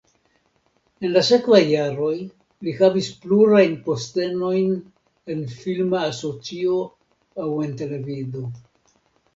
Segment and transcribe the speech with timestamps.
[1.07, 2.15] En la sekvaj jaroj
[2.69, 4.75] li havis plurajn postenojn
[5.35, 6.83] en filma asocio
[7.47, 8.49] aŭ en televido.